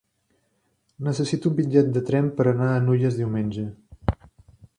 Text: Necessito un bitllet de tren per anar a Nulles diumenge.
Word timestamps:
Necessito 1.07 1.51
un 1.51 1.55
bitllet 1.59 1.93
de 1.99 2.03
tren 2.09 2.33
per 2.41 2.47
anar 2.53 2.71
a 2.71 2.81
Nulles 2.87 3.19
diumenge. 3.21 3.69